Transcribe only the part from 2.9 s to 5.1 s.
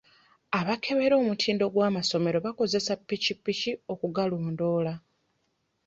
ppikippiki okugalondoola.